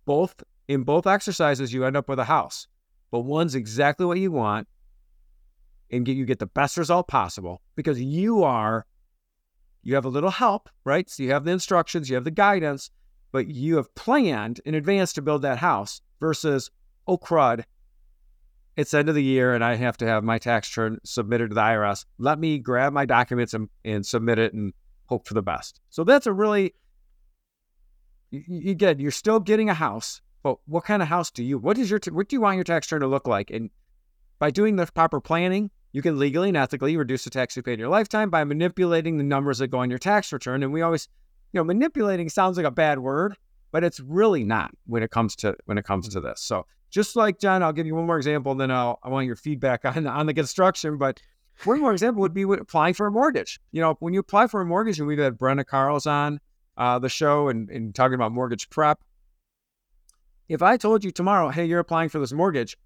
Both 0.05 0.43
in 0.67 0.83
both 0.83 1.05
exercises, 1.05 1.73
you 1.73 1.85
end 1.85 1.95
up 1.95 2.09
with 2.09 2.19
a 2.19 2.25
house, 2.25 2.67
but 3.11 3.21
one's 3.21 3.55
exactly 3.55 4.05
what 4.05 4.17
you 4.17 4.31
want, 4.31 4.67
and 5.91 6.05
get 6.05 6.17
you 6.17 6.25
get 6.25 6.39
the 6.39 6.47
best 6.47 6.77
result 6.77 7.07
possible 7.07 7.61
because 7.75 8.01
you 8.01 8.43
are 8.43 8.85
you 9.83 9.93
have 9.93 10.05
a 10.05 10.09
little 10.09 10.31
help, 10.31 10.67
right? 10.83 11.07
So 11.07 11.21
you 11.21 11.31
have 11.31 11.45
the 11.45 11.51
instructions, 11.51 12.09
you 12.09 12.15
have 12.15 12.23
the 12.23 12.31
guidance, 12.31 12.89
but 13.31 13.47
you 13.47 13.75
have 13.75 13.93
planned 13.93 14.59
in 14.65 14.73
advance 14.73 15.13
to 15.13 15.21
build 15.21 15.43
that 15.43 15.59
house 15.59 16.01
versus 16.19 16.71
oh 17.07 17.19
crud, 17.19 17.63
it's 18.77 18.93
end 18.93 19.09
of 19.09 19.15
the 19.15 19.23
year 19.23 19.53
and 19.53 19.63
I 19.63 19.75
have 19.75 19.97
to 19.97 20.07
have 20.07 20.23
my 20.23 20.37
tax 20.37 20.75
return 20.75 20.99
submitted 21.03 21.49
to 21.49 21.55
the 21.55 21.61
IRS. 21.61 22.05
Let 22.17 22.39
me 22.39 22.59
grab 22.59 22.93
my 22.93 23.05
documents 23.05 23.53
and, 23.53 23.69
and 23.83 24.05
submit 24.05 24.39
it 24.39 24.53
and 24.53 24.73
hope 25.05 25.27
for 25.27 25.33
the 25.33 25.41
best. 25.41 25.79
So 25.89 26.03
that's 26.03 26.27
a 26.27 26.33
really 26.33 26.73
you 28.31 28.73
get 28.73 28.99
you're 28.99 29.11
still 29.11 29.39
getting 29.39 29.69
a 29.69 29.73
house, 29.73 30.21
but 30.43 30.57
what 30.65 30.83
kind 30.83 31.01
of 31.01 31.07
house 31.07 31.31
do 31.31 31.43
you? 31.43 31.57
What 31.57 31.77
is 31.77 31.89
your 31.89 31.99
what 32.11 32.27
do 32.27 32.35
you 32.35 32.41
want 32.41 32.55
your 32.55 32.63
tax 32.63 32.91
return 32.91 33.01
to 33.01 33.07
look 33.07 33.27
like? 33.27 33.49
And 33.49 33.69
by 34.39 34.51
doing 34.51 34.75
the 34.75 34.85
proper 34.87 35.21
planning, 35.21 35.71
you 35.93 36.01
can 36.01 36.19
legally 36.19 36.49
and 36.49 36.57
ethically 36.57 36.97
reduce 36.97 37.23
the 37.23 37.29
tax 37.29 37.55
you 37.55 37.63
pay 37.63 37.73
in 37.73 37.79
your 37.79 37.89
lifetime 37.89 38.29
by 38.29 38.43
manipulating 38.43 39.17
the 39.17 39.23
numbers 39.23 39.59
that 39.59 39.67
go 39.67 39.79
on 39.79 39.89
your 39.89 39.99
tax 39.99 40.33
return. 40.33 40.61
And 40.61 40.73
we 40.73 40.81
always, 40.81 41.07
you 41.53 41.59
know, 41.59 41.63
manipulating 41.63 42.27
sounds 42.27 42.57
like 42.57 42.65
a 42.65 42.71
bad 42.71 42.99
word, 42.99 43.37
but 43.71 43.83
it's 43.83 44.01
really 44.01 44.43
not 44.43 44.71
when 44.87 45.03
it 45.03 45.11
comes 45.11 45.35
to 45.37 45.55
when 45.65 45.77
it 45.77 45.85
comes 45.85 46.09
to 46.09 46.19
this. 46.19 46.41
So 46.41 46.65
just 46.95 47.17
like 47.17 47.39
John, 47.39 47.61
I'll 47.61 47.73
give 47.73 47.85
you 47.85 47.93
one 47.93 48.05
more 48.05 48.15
example, 48.15 48.53
and 48.53 48.61
then 48.61 48.71
I'll, 48.71 48.99
I 49.03 49.09
want 49.09 49.25
your 49.25 49.35
feedback 49.35 49.83
on 49.85 50.07
on 50.07 50.25
the 50.27 50.33
construction. 50.33 50.97
But 50.97 51.21
one 51.65 51.81
more 51.81 51.91
example 51.91 52.21
would 52.21 52.33
be 52.33 52.43
applying 52.43 52.93
for 52.93 53.05
a 53.05 53.11
mortgage. 53.11 53.59
You 53.73 53.81
know, 53.81 53.97
when 53.99 54.13
you 54.13 54.21
apply 54.21 54.47
for 54.47 54.61
a 54.61 54.65
mortgage, 54.65 54.97
and 54.97 55.07
we've 55.07 55.19
had 55.19 55.37
Brenna 55.37 55.65
Carls 55.65 56.07
on 56.07 56.39
uh, 56.77 56.97
the 56.97 57.09
show 57.09 57.49
and, 57.49 57.69
and 57.69 57.93
talking 57.93 58.15
about 58.15 58.31
mortgage 58.31 58.69
prep. 58.69 59.03
If 60.47 60.61
I 60.61 60.77
told 60.77 61.03
you 61.03 61.11
tomorrow, 61.11 61.49
hey, 61.49 61.65
you're 61.65 61.79
applying 61.79 62.07
for 62.07 62.19
this 62.19 62.31
mortgage, 62.31 62.77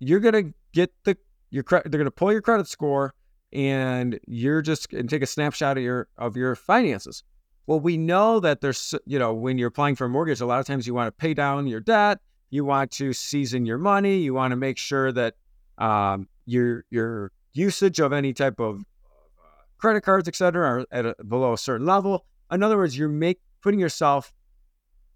you're 0.00 0.20
gonna 0.20 0.52
get 0.72 0.92
the 1.04 1.16
your 1.50 1.62
credit. 1.62 1.92
They're 1.92 1.98
gonna 1.98 2.10
pull 2.10 2.32
your 2.32 2.42
credit 2.42 2.66
score, 2.66 3.14
and 3.52 4.18
you're 4.26 4.60
just 4.60 4.92
and 4.92 5.08
take 5.08 5.22
a 5.22 5.26
snapshot 5.26 5.76
of 5.76 5.84
your 5.84 6.08
of 6.18 6.36
your 6.36 6.56
finances. 6.56 7.22
Well, 7.68 7.78
we 7.78 7.96
know 7.96 8.40
that 8.40 8.60
there's 8.60 8.92
you 9.06 9.20
know 9.20 9.32
when 9.32 9.56
you're 9.56 9.68
applying 9.68 9.94
for 9.94 10.06
a 10.06 10.08
mortgage, 10.08 10.40
a 10.40 10.46
lot 10.46 10.58
of 10.58 10.66
times 10.66 10.84
you 10.84 10.94
want 10.94 11.06
to 11.06 11.12
pay 11.12 11.32
down 11.32 11.68
your 11.68 11.80
debt, 11.80 12.18
you 12.54 12.64
want 12.64 12.92
to 12.92 13.12
season 13.12 13.66
your 13.66 13.78
money, 13.78 14.18
you 14.18 14.32
want 14.32 14.52
to 14.52 14.56
make 14.56 14.78
sure 14.78 15.10
that 15.10 15.34
um, 15.78 16.28
your 16.46 16.84
your 16.88 17.32
usage 17.52 17.98
of 17.98 18.12
any 18.12 18.32
type 18.32 18.60
of 18.60 18.84
credit 19.78 20.02
cards, 20.02 20.28
et 20.28 20.36
cetera, 20.36 20.64
are 20.64 20.86
at 20.92 21.04
a, 21.04 21.16
below 21.24 21.52
a 21.52 21.58
certain 21.58 21.84
level. 21.84 22.24
In 22.52 22.62
other 22.62 22.76
words, 22.76 22.96
you're 22.96 23.08
make, 23.08 23.40
putting 23.60 23.80
yourself 23.80 24.32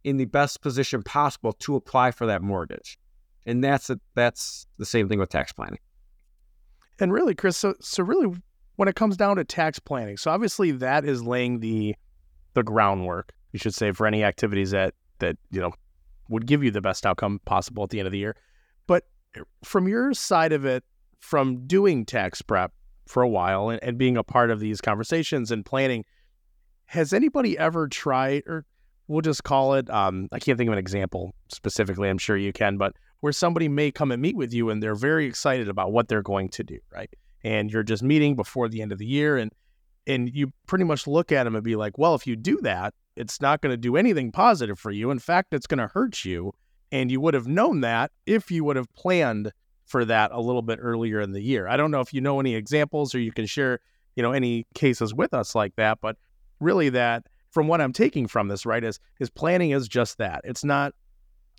in 0.02 0.16
the 0.16 0.24
best 0.24 0.62
position 0.62 1.00
possible 1.04 1.52
to 1.52 1.76
apply 1.76 2.10
for 2.10 2.26
that 2.26 2.42
mortgage. 2.42 2.98
And 3.46 3.62
that's 3.62 3.88
a, 3.88 4.00
that's 4.16 4.66
the 4.78 4.84
same 4.84 5.08
thing 5.08 5.20
with 5.20 5.28
tax 5.28 5.52
planning. 5.52 5.78
And 6.98 7.12
really, 7.12 7.36
Chris, 7.36 7.56
so 7.56 7.74
so 7.80 8.02
really 8.02 8.36
when 8.74 8.88
it 8.88 8.96
comes 8.96 9.16
down 9.16 9.36
to 9.36 9.44
tax 9.44 9.78
planning, 9.78 10.16
so 10.16 10.32
obviously 10.32 10.72
that 10.72 11.04
is 11.04 11.22
laying 11.22 11.60
the 11.60 11.94
the 12.54 12.64
groundwork, 12.64 13.32
you 13.52 13.60
should 13.60 13.74
say, 13.74 13.92
for 13.92 14.08
any 14.08 14.24
activities 14.24 14.72
that 14.72 14.94
that, 15.20 15.36
you 15.52 15.60
know, 15.60 15.72
would 16.28 16.46
give 16.46 16.62
you 16.62 16.70
the 16.70 16.80
best 16.80 17.06
outcome 17.06 17.40
possible 17.44 17.84
at 17.84 17.90
the 17.90 17.98
end 17.98 18.06
of 18.06 18.12
the 18.12 18.18
year. 18.18 18.36
But 18.86 19.04
from 19.64 19.88
your 19.88 20.14
side 20.14 20.52
of 20.52 20.64
it, 20.64 20.84
from 21.20 21.66
doing 21.66 22.04
tax 22.04 22.42
prep 22.42 22.72
for 23.06 23.22
a 23.22 23.28
while 23.28 23.70
and, 23.70 23.82
and 23.82 23.98
being 23.98 24.16
a 24.16 24.22
part 24.22 24.50
of 24.50 24.60
these 24.60 24.80
conversations 24.80 25.50
and 25.50 25.64
planning, 25.64 26.04
has 26.86 27.12
anybody 27.12 27.58
ever 27.58 27.88
tried, 27.88 28.42
or 28.46 28.64
we'll 29.08 29.20
just 29.20 29.44
call 29.44 29.74
it, 29.74 29.90
um, 29.90 30.28
I 30.32 30.38
can't 30.38 30.56
think 30.56 30.68
of 30.68 30.72
an 30.72 30.78
example 30.78 31.34
specifically, 31.48 32.08
I'm 32.08 32.18
sure 32.18 32.36
you 32.36 32.52
can, 32.52 32.78
but 32.78 32.94
where 33.20 33.32
somebody 33.32 33.68
may 33.68 33.90
come 33.90 34.12
and 34.12 34.22
meet 34.22 34.36
with 34.36 34.52
you 34.52 34.70
and 34.70 34.82
they're 34.82 34.94
very 34.94 35.26
excited 35.26 35.68
about 35.68 35.92
what 35.92 36.08
they're 36.08 36.22
going 36.22 36.48
to 36.50 36.62
do, 36.62 36.78
right? 36.92 37.10
And 37.44 37.70
you're 37.70 37.82
just 37.82 38.02
meeting 38.02 38.36
before 38.36 38.68
the 38.68 38.80
end 38.82 38.92
of 38.92 38.98
the 38.98 39.06
year 39.06 39.36
and 39.36 39.52
and 40.06 40.34
you 40.34 40.50
pretty 40.66 40.84
much 40.84 41.06
look 41.06 41.30
at 41.32 41.44
them 41.44 41.54
and 41.54 41.62
be 41.62 41.76
like, 41.76 41.98
well, 41.98 42.14
if 42.14 42.26
you 42.26 42.34
do 42.34 42.58
that, 42.62 42.94
it's 43.18 43.40
not 43.40 43.60
going 43.60 43.72
to 43.72 43.76
do 43.76 43.96
anything 43.96 44.30
positive 44.30 44.78
for 44.78 44.90
you. 44.90 45.10
In 45.10 45.18
fact, 45.18 45.52
it's 45.52 45.66
going 45.66 45.78
to 45.78 45.88
hurt 45.88 46.24
you. 46.24 46.52
And 46.90 47.10
you 47.10 47.20
would 47.20 47.34
have 47.34 47.46
known 47.46 47.80
that 47.82 48.12
if 48.24 48.50
you 48.50 48.64
would 48.64 48.76
have 48.76 48.92
planned 48.94 49.52
for 49.84 50.04
that 50.04 50.30
a 50.32 50.40
little 50.40 50.62
bit 50.62 50.78
earlier 50.80 51.20
in 51.20 51.32
the 51.32 51.42
year. 51.42 51.66
I 51.66 51.76
don't 51.76 51.90
know 51.90 52.00
if 52.00 52.14
you 52.14 52.20
know 52.20 52.40
any 52.40 52.54
examples 52.54 53.14
or 53.14 53.20
you 53.20 53.32
can 53.32 53.46
share, 53.46 53.80
you 54.16 54.22
know, 54.22 54.32
any 54.32 54.66
cases 54.74 55.12
with 55.12 55.34
us 55.34 55.54
like 55.54 55.74
that, 55.76 55.98
but 56.00 56.16
really 56.60 56.88
that 56.90 57.26
from 57.50 57.66
what 57.68 57.80
I'm 57.80 57.92
taking 57.92 58.26
from 58.26 58.48
this, 58.48 58.64
right, 58.64 58.84
is 58.84 59.00
is 59.20 59.30
planning 59.30 59.70
is 59.70 59.88
just 59.88 60.18
that. 60.18 60.42
It's 60.44 60.64
not 60.64 60.94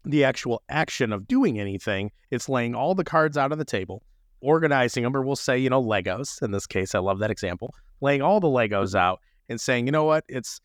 the 0.06 0.24
actual 0.24 0.62
action 0.70 1.12
of 1.12 1.28
doing 1.28 1.60
anything. 1.60 2.12
It's 2.32 2.48
laying 2.48 2.74
all 2.74 2.96
the 2.96 3.04
cards 3.04 3.38
out 3.38 3.52
on 3.52 3.58
the 3.58 3.66
table, 3.66 4.04
organizing 4.42 5.04
them, 5.04 5.16
or 5.16 5.24
we'll 5.24 5.36
say, 5.36 5.58
you 5.58 5.70
know, 5.70 5.84
Legos. 5.84 6.42
In 6.42 6.52
this 6.52 6.68
case, 6.68 6.96
I 6.96 7.00
love 7.00 7.20
that 7.20 7.32
example. 7.32 7.74
Laying 8.02 8.22
all 8.22 8.40
the 8.40 8.48
Legos 8.48 8.90
mm-hmm. 8.90 8.98
out 8.98 9.20
and 9.50 9.60
saying, 9.60 9.88
you 9.88 9.92
know 9.92 10.06
what, 10.06 10.24
it's 10.30 10.62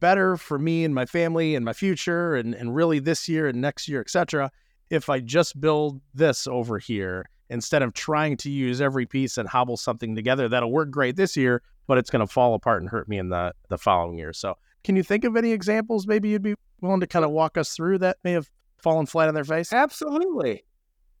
better 0.00 0.36
for 0.36 0.58
me 0.58 0.84
and 0.84 0.94
my 0.94 1.06
family 1.06 1.54
and 1.54 1.64
my 1.64 1.72
future 1.72 2.34
and, 2.34 2.54
and 2.54 2.74
really 2.74 2.98
this 2.98 3.28
year 3.28 3.46
and 3.48 3.60
next 3.60 3.88
year, 3.88 4.00
etc. 4.00 4.50
If 4.88 5.08
I 5.08 5.20
just 5.20 5.60
build 5.60 6.00
this 6.14 6.46
over 6.46 6.78
here 6.78 7.28
instead 7.50 7.82
of 7.82 7.92
trying 7.92 8.36
to 8.38 8.50
use 8.50 8.80
every 8.80 9.06
piece 9.06 9.38
and 9.38 9.48
hobble 9.48 9.76
something 9.76 10.14
together 10.14 10.48
that'll 10.48 10.72
work 10.72 10.90
great 10.90 11.16
this 11.16 11.36
year, 11.36 11.62
but 11.86 11.98
it's 11.98 12.10
going 12.10 12.26
to 12.26 12.32
fall 12.32 12.54
apart 12.54 12.80
and 12.80 12.90
hurt 12.90 13.08
me 13.08 13.18
in 13.18 13.28
the 13.28 13.52
the 13.68 13.78
following 13.78 14.18
year. 14.18 14.32
So, 14.32 14.56
can 14.84 14.96
you 14.96 15.02
think 15.02 15.24
of 15.24 15.36
any 15.36 15.52
examples 15.52 16.06
maybe 16.06 16.30
you'd 16.30 16.42
be 16.42 16.54
willing 16.80 17.00
to 17.00 17.06
kind 17.06 17.24
of 17.24 17.30
walk 17.30 17.58
us 17.58 17.74
through 17.74 17.98
that 17.98 18.16
may 18.24 18.32
have 18.32 18.50
fallen 18.78 19.06
flat 19.06 19.28
on 19.28 19.34
their 19.34 19.44
face? 19.44 19.72
Absolutely. 19.72 20.64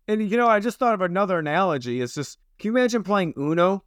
And 0.08 0.28
you 0.30 0.36
know, 0.36 0.48
I 0.48 0.60
just 0.60 0.78
thought 0.78 0.94
of 0.94 1.02
another 1.02 1.38
analogy. 1.38 2.00
It's 2.00 2.14
just 2.14 2.38
can 2.58 2.72
you 2.72 2.76
imagine 2.76 3.02
playing 3.02 3.34
Uno? 3.36 3.84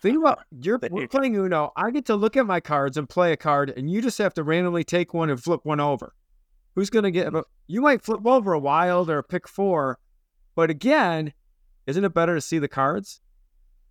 Think 0.00 0.18
about 0.18 0.40
you're 0.50 0.80
we're 0.90 1.06
playing 1.06 1.36
Uno. 1.36 1.72
I 1.76 1.90
get 1.90 2.06
to 2.06 2.16
look 2.16 2.36
at 2.36 2.44
my 2.44 2.58
cards 2.58 2.96
and 2.96 3.08
play 3.08 3.32
a 3.32 3.36
card, 3.36 3.72
and 3.76 3.88
you 3.88 4.02
just 4.02 4.18
have 4.18 4.34
to 4.34 4.42
randomly 4.42 4.82
take 4.82 5.14
one 5.14 5.30
and 5.30 5.40
flip 5.40 5.60
one 5.62 5.78
over. 5.78 6.12
Who's 6.74 6.90
going 6.90 7.04
to 7.04 7.10
get? 7.10 7.32
You 7.68 7.80
might 7.80 8.02
flip 8.02 8.26
over 8.26 8.52
a 8.52 8.58
wild 8.58 9.08
or 9.08 9.18
a 9.18 9.22
pick 9.22 9.46
four, 9.46 9.98
but 10.56 10.70
again, 10.70 11.32
isn't 11.86 12.04
it 12.04 12.14
better 12.14 12.34
to 12.34 12.40
see 12.40 12.58
the 12.58 12.68
cards? 12.68 13.20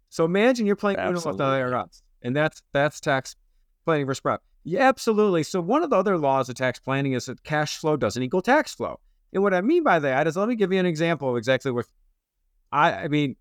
So 0.09 0.25
imagine 0.25 0.65
you're 0.65 0.75
playing 0.75 0.99
Uno 0.99 1.13
with 1.13 1.37
the 1.37 1.43
IRS, 1.43 2.01
and 2.21 2.35
that's 2.35 2.61
that's 2.73 2.99
tax 2.99 3.37
planning 3.85 4.05
versus 4.05 4.19
prep. 4.19 4.41
Yeah, 4.65 4.81
absolutely. 4.89 5.43
So 5.43 5.61
one 5.61 5.81
of 5.81 5.91
the 5.91 5.95
other 5.95 6.17
laws 6.17 6.49
of 6.49 6.55
tax 6.55 6.79
planning 6.79 7.13
is 7.13 7.27
that 7.27 7.43
cash 7.43 7.77
flow 7.77 7.95
doesn't 7.95 8.21
equal 8.21 8.41
tax 8.41 8.75
flow. 8.75 8.99
And 9.31 9.43
what 9.43 9.53
I 9.53 9.61
mean 9.61 9.83
by 9.83 9.99
that 9.99 10.27
is, 10.27 10.35
let 10.35 10.49
me 10.49 10.55
give 10.55 10.73
you 10.73 10.79
an 10.79 10.85
example 10.85 11.29
of 11.29 11.37
exactly 11.37 11.71
what 11.71 11.85
I, 12.71 12.91
I 12.91 13.07
mean. 13.07 13.37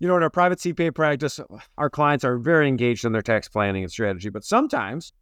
You 0.00 0.08
know, 0.08 0.16
in 0.16 0.22
our 0.22 0.30
private 0.30 0.58
CPA 0.58 0.94
practice, 0.94 1.38
our 1.76 1.90
clients 1.90 2.24
are 2.24 2.38
very 2.38 2.66
engaged 2.66 3.04
in 3.04 3.12
their 3.12 3.22
tax 3.22 3.48
planning 3.48 3.82
and 3.82 3.92
strategy. 3.92 4.30
But 4.30 4.44
sometimes 4.44 5.12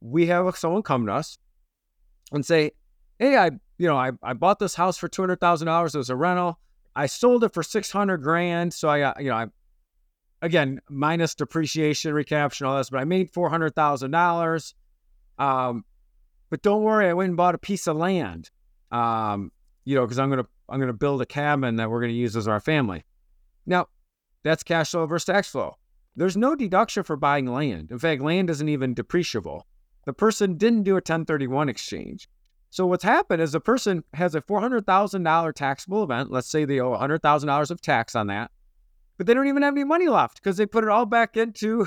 we 0.00 0.26
have 0.26 0.56
someone 0.56 0.82
come 0.82 1.06
to 1.06 1.12
us 1.12 1.38
and 2.32 2.44
say, 2.44 2.72
"Hey, 3.18 3.36
I, 3.36 3.50
you 3.76 3.86
know, 3.86 3.96
I, 3.96 4.12
I 4.22 4.32
bought 4.32 4.58
this 4.58 4.74
house 4.74 4.96
for 4.96 5.06
two 5.06 5.20
hundred 5.22 5.38
thousand 5.38 5.66
dollars. 5.66 5.94
It 5.94 5.98
was 5.98 6.10
a 6.10 6.16
rental. 6.16 6.58
I 6.96 7.06
sold 7.06 7.44
it 7.44 7.52
for 7.52 7.62
six 7.62 7.92
hundred 7.92 8.18
grand. 8.18 8.72
So 8.72 8.88
I 8.88 9.00
got, 9.00 9.22
you 9.22 9.28
know, 9.28 9.36
I 9.36 9.46
again, 10.40 10.80
minus 10.88 11.34
depreciation, 11.34 12.14
recapture, 12.14 12.64
and 12.64 12.72
all 12.72 12.78
this, 12.78 12.88
but 12.88 13.00
I 13.00 13.04
made 13.04 13.30
four 13.30 13.50
hundred 13.50 13.74
thousand 13.74 14.12
dollars. 14.12 14.74
Um, 15.38 15.84
but 16.48 16.62
don't 16.62 16.82
worry, 16.82 17.08
I 17.08 17.12
went 17.12 17.28
and 17.28 17.36
bought 17.36 17.54
a 17.54 17.58
piece 17.58 17.86
of 17.86 17.96
land. 17.96 18.50
Um, 18.90 19.52
you 19.84 19.94
know, 19.94 20.06
because 20.06 20.18
I'm 20.18 20.30
gonna 20.30 20.46
I'm 20.70 20.80
gonna 20.80 20.92
build 20.94 21.20
a 21.20 21.26
cabin 21.26 21.76
that 21.76 21.90
we're 21.90 22.00
gonna 22.00 22.12
use 22.14 22.34
as 22.34 22.48
our 22.48 22.60
family. 22.60 23.04
Now, 23.66 23.88
that's 24.42 24.62
cash 24.62 24.90
flow 24.90 25.06
versus 25.06 25.26
tax 25.26 25.48
flow. 25.48 25.76
There's 26.16 26.36
no 26.36 26.54
deduction 26.54 27.04
for 27.04 27.16
buying 27.16 27.46
land. 27.46 27.90
In 27.90 27.98
fact, 27.98 28.22
land 28.22 28.50
isn't 28.50 28.68
even 28.68 28.94
depreciable. 28.94 29.62
The 30.04 30.12
person 30.12 30.56
didn't 30.56 30.82
do 30.82 30.92
a 30.92 30.94
1031 30.96 31.68
exchange. 31.68 32.28
So 32.70 32.86
what's 32.86 33.04
happened 33.04 33.42
is 33.42 33.52
the 33.52 33.60
person 33.60 34.02
has 34.14 34.34
a 34.34 34.40
$400,000 34.40 35.54
taxable 35.54 36.02
event. 36.02 36.30
Let's 36.30 36.48
say 36.48 36.64
they 36.64 36.80
owe 36.80 36.96
$100,000 36.96 37.70
of 37.70 37.80
tax 37.80 38.14
on 38.14 38.26
that 38.28 38.50
but 39.22 39.28
they 39.28 39.34
don't 39.34 39.46
even 39.46 39.62
have 39.62 39.74
any 39.74 39.84
money 39.84 40.08
left 40.08 40.42
because 40.42 40.56
they 40.56 40.66
put 40.66 40.82
it 40.82 40.90
all 40.90 41.06
back 41.06 41.36
into 41.36 41.86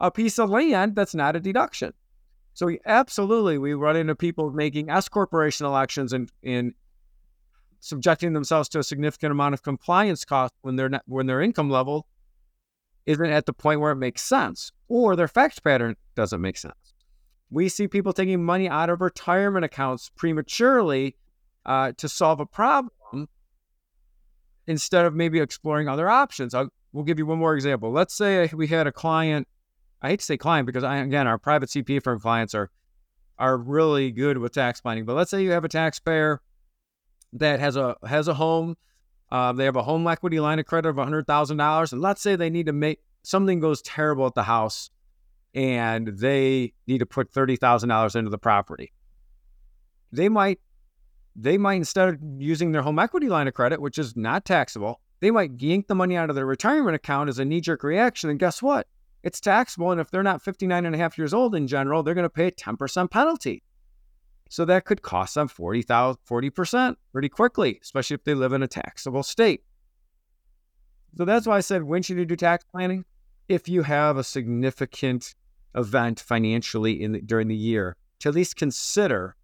a 0.00 0.10
piece 0.10 0.38
of 0.38 0.50
land 0.50 0.94
that's 0.94 1.14
not 1.14 1.36
a 1.36 1.40
deduction. 1.40 1.92
So 2.52 2.66
we 2.66 2.80
absolutely 2.84 3.56
we 3.56 3.72
run 3.72 3.96
into 3.96 4.14
people 4.14 4.50
making 4.50 4.90
S 4.90 5.08
corporation 5.08 5.66
elections 5.66 6.12
and 6.12 6.30
in 6.42 6.74
subjecting 7.84 8.32
themselves 8.32 8.68
to 8.70 8.78
a 8.78 8.82
significant 8.82 9.30
amount 9.30 9.52
of 9.52 9.62
compliance 9.62 10.24
cost 10.24 10.54
when 10.62 10.76
their 10.76 10.90
when 11.06 11.26
their 11.26 11.42
income 11.42 11.68
level 11.68 12.06
isn't 13.04 13.30
at 13.30 13.44
the 13.44 13.52
point 13.52 13.80
where 13.80 13.92
it 13.92 13.96
makes 13.96 14.22
sense 14.22 14.72
or 14.88 15.14
their 15.14 15.28
fact 15.28 15.62
pattern 15.62 15.94
doesn't 16.14 16.40
make 16.40 16.56
sense. 16.56 16.94
We 17.50 17.68
see 17.68 17.86
people 17.86 18.14
taking 18.14 18.42
money 18.42 18.68
out 18.68 18.88
of 18.88 19.02
retirement 19.02 19.66
accounts 19.66 20.10
prematurely 20.16 21.16
uh, 21.66 21.92
to 21.98 22.08
solve 22.08 22.40
a 22.40 22.46
problem 22.46 23.28
instead 24.66 25.04
of 25.04 25.14
maybe 25.14 25.38
exploring 25.40 25.86
other 25.86 26.08
options. 26.08 26.54
I'll, 26.54 26.70
we'll 26.92 27.04
give 27.04 27.18
you 27.18 27.26
one 27.26 27.38
more 27.38 27.54
example. 27.54 27.92
Let's 27.92 28.14
say 28.14 28.48
we 28.54 28.66
had 28.66 28.86
a 28.86 28.92
client. 28.92 29.46
I 30.00 30.08
hate 30.08 30.20
to 30.20 30.24
say 30.24 30.38
client 30.38 30.64
because 30.66 30.84
I, 30.84 30.96
again, 30.96 31.26
our 31.26 31.38
private 31.38 31.68
CPA 31.68 32.02
firm 32.02 32.18
clients 32.18 32.54
are 32.54 32.70
are 33.38 33.58
really 33.58 34.10
good 34.10 34.38
with 34.38 34.52
tax 34.52 34.80
planning. 34.80 35.04
But 35.04 35.16
let's 35.16 35.30
say 35.30 35.42
you 35.42 35.50
have 35.50 35.64
a 35.64 35.68
taxpayer 35.68 36.40
that 37.34 37.60
has 37.60 37.76
a 37.76 37.96
has 38.06 38.28
a 38.28 38.34
home. 38.34 38.76
Uh, 39.30 39.52
they 39.52 39.64
have 39.64 39.76
a 39.76 39.82
home 39.82 40.06
equity 40.06 40.40
line 40.40 40.58
of 40.58 40.66
credit 40.66 40.88
of 40.88 40.96
hundred 40.96 41.26
thousand 41.26 41.56
dollars, 41.56 41.92
and 41.92 42.00
let's 42.00 42.22
say 42.22 42.36
they 42.36 42.50
need 42.50 42.66
to 42.66 42.72
make 42.72 43.00
something 43.22 43.60
goes 43.60 43.82
terrible 43.82 44.26
at 44.26 44.34
the 44.34 44.42
house, 44.42 44.90
and 45.54 46.08
they 46.08 46.72
need 46.86 46.98
to 46.98 47.06
put 47.06 47.32
thirty 47.32 47.56
thousand 47.56 47.88
dollars 47.88 48.14
into 48.14 48.30
the 48.30 48.38
property. 48.38 48.92
They 50.12 50.28
might 50.28 50.60
they 51.36 51.58
might 51.58 51.74
instead 51.74 52.08
of 52.08 52.18
using 52.38 52.72
their 52.72 52.82
home 52.82 52.98
equity 52.98 53.28
line 53.28 53.48
of 53.48 53.54
credit, 53.54 53.80
which 53.80 53.98
is 53.98 54.16
not 54.16 54.44
taxable, 54.44 55.00
they 55.20 55.30
might 55.30 55.60
yank 55.60 55.88
the 55.88 55.94
money 55.94 56.16
out 56.16 56.30
of 56.30 56.36
their 56.36 56.46
retirement 56.46 56.94
account 56.94 57.28
as 57.28 57.38
a 57.38 57.44
knee 57.44 57.60
jerk 57.60 57.82
reaction. 57.82 58.30
And 58.30 58.38
guess 58.38 58.62
what? 58.62 58.86
It's 59.22 59.40
taxable. 59.40 59.90
And 59.90 60.00
if 60.00 60.10
they're 60.10 60.22
not 60.22 60.42
59 60.42 60.84
and 60.84 60.94
a 60.94 60.98
half 60.98 61.18
years 61.18 61.34
old 61.34 61.54
in 61.54 61.66
general, 61.66 62.02
they're 62.02 62.14
going 62.14 62.24
to 62.24 62.30
pay 62.30 62.48
a 62.48 62.52
10% 62.52 63.10
penalty. 63.10 63.62
So 64.50 64.64
that 64.66 64.84
could 64.84 65.02
cost 65.02 65.34
them 65.34 65.48
40,000, 65.48 66.18
40% 66.28 66.96
pretty 67.12 67.28
quickly, 67.28 67.78
especially 67.82 68.14
if 68.14 68.24
they 68.24 68.34
live 68.34 68.52
in 68.52 68.62
a 68.62 68.68
taxable 68.68 69.22
state. 69.22 69.64
So 71.16 71.24
that's 71.24 71.46
why 71.46 71.56
I 71.56 71.60
said, 71.60 71.84
when 71.84 72.02
should 72.02 72.18
you 72.18 72.24
do 72.24 72.36
tax 72.36 72.64
planning? 72.70 73.04
If 73.48 73.68
you 73.68 73.82
have 73.82 74.16
a 74.16 74.24
significant 74.24 75.34
event 75.74 76.20
financially 76.20 77.02
in 77.02 77.12
the, 77.12 77.20
during 77.20 77.48
the 77.48 77.56
year 77.56 77.96
to 78.20 78.28
at 78.28 78.34
least 78.34 78.56
consider 78.56 79.36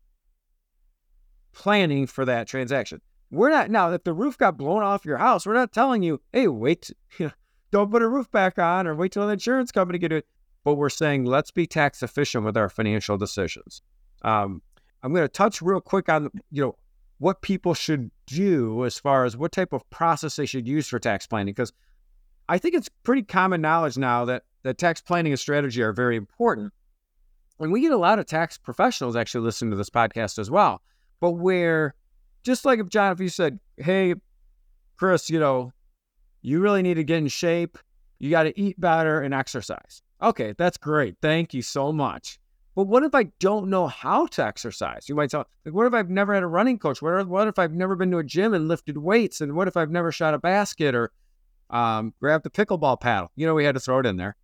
planning 1.53 2.07
for 2.07 2.25
that 2.25 2.47
transaction. 2.47 3.01
We're 3.31 3.51
not 3.51 3.71
now 3.71 3.93
if 3.93 4.05
the 4.05 4.13
roof 4.13 4.39
got 4.39 4.57
blown 4.57 4.83
off 4.83 5.05
your 5.05 5.19
house, 5.19 5.47
we're 5.47 5.55
not 5.55 5.73
telling 5.73 6.03
you, 6.03 6.21
hey, 6.33 6.49
wait, 6.49 6.91
don't 7.71 7.91
put 7.91 8.03
a 8.03 8.09
roof 8.09 8.31
back 8.31 8.59
on 8.59 8.87
or 8.87 8.95
wait 8.95 9.13
till 9.13 9.27
the 9.27 9.33
insurance 9.33 9.71
company 9.71 9.99
do 9.99 10.17
it. 10.17 10.27
But 10.65 10.75
we're 10.75 10.91
saying 10.91 11.25
let's 11.25 11.51
be 11.51 11.67
tax 11.67 12.03
efficient 12.03 12.45
with 12.45 12.57
our 12.57 12.69
financial 12.69 13.17
decisions. 13.17 13.83
Um, 14.23 14.61
I'm 15.03 15.13
going 15.13 15.25
to 15.25 15.29
touch 15.29 15.63
real 15.63 15.81
quick 15.81 16.09
on 16.09 16.31
you 16.51 16.63
know 16.63 16.77
what 17.19 17.43
people 17.43 17.75
should 17.75 18.11
do 18.27 18.85
as 18.85 18.99
far 18.99 19.25
as 19.25 19.37
what 19.37 19.53
type 19.53 19.73
of 19.73 19.89
process 19.91 20.37
they 20.37 20.47
should 20.47 20.67
use 20.67 20.89
for 20.89 20.99
tax 20.99 21.27
planning 21.27 21.53
because 21.53 21.73
I 22.49 22.59
think 22.59 22.75
it's 22.75 22.89
pretty 23.05 23.23
common 23.23 23.61
knowledge 23.61 23.97
now 23.97 24.25
that 24.25 24.43
that 24.65 24.77
tax 24.77 25.01
planning 25.01 25.33
and 25.33 25.39
strategy 25.39 25.83
are 25.83 25.93
very 25.93 26.17
important. 26.17 26.73
And 27.61 27.71
we 27.71 27.81
get 27.81 27.93
a 27.93 27.97
lot 27.97 28.19
of 28.19 28.27
tax 28.27 28.59
professionals 28.59 29.15
actually 29.15 29.45
listening 29.45 29.71
to 29.71 29.77
this 29.77 29.91
podcast 29.91 30.39
as 30.39 30.51
well. 30.51 30.83
But 31.21 31.33
where, 31.33 31.95
just 32.43 32.65
like 32.65 32.81
if 32.81 32.89
John, 32.89 33.13
if 33.13 33.21
you 33.21 33.29
said, 33.29 33.61
hey, 33.77 34.15
Chris, 34.97 35.31
you 35.31 35.39
know, 35.39 35.73
you 36.43 36.61
really 36.61 36.83
need 36.83 36.95
to 36.95 37.05
get 37.05 37.19
in 37.19 37.29
shape, 37.29 37.79
you 38.19 38.31
got 38.31 38.45
to 38.45 38.59
eat 38.59 38.81
better 38.81 39.21
and 39.21 39.33
exercise. 39.33 40.03
Okay, 40.21 40.55
that's 40.59 40.77
great. 40.77 41.17
Thank 41.23 41.55
you 41.55 41.63
so 41.63 41.93
much. 41.93 42.40
But 42.81 42.87
what 42.87 43.03
if 43.03 43.15
I 43.15 43.25
don't 43.41 43.69
know 43.69 43.89
how 43.89 44.25
to 44.29 44.43
exercise? 44.43 45.07
You 45.07 45.15
might 45.15 45.29
tell, 45.29 45.47
like, 45.67 45.75
what 45.75 45.87
if 45.87 45.93
I've 45.93 46.09
never 46.09 46.33
had 46.33 46.43
a 46.43 46.47
running 46.47 46.79
coach? 46.79 47.03
What 47.03 47.21
if, 47.21 47.27
what 47.27 47.47
if 47.47 47.59
I've 47.59 47.75
never 47.75 47.95
been 47.95 48.11
to 48.13 48.17
a 48.17 48.25
gym 48.25 48.55
and 48.55 48.69
lifted 48.69 48.97
weights? 48.97 49.43
And 49.43 49.55
what 49.55 49.69
if 49.69 49.77
I've 49.77 49.91
never 49.91 50.11
shot 50.11 50.33
a 50.33 50.39
basket 50.39 50.95
or 50.95 51.13
um, 51.69 52.15
grabbed 52.21 52.43
the 52.43 52.49
pickleball 52.49 52.99
paddle? 52.99 53.33
You 53.37 53.47
know, 53.47 53.55
we 53.55 53.67
had 53.67 53.75
to 53.75 53.83
throw 53.83 53.99
it 53.99 54.07
in 54.07 54.17
there. 54.17 54.35